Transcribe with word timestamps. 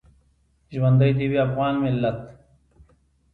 ژوندی 0.75 1.11
دې 1.17 1.25
وي 1.31 1.39
افغان 1.47 1.73
ملت 1.83 2.17